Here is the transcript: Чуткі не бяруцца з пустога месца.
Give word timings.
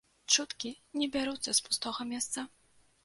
Чуткі 0.35 0.71
не 1.01 1.09
бяруцца 1.17 1.51
з 1.59 1.67
пустога 1.67 2.01
месца. 2.13 2.39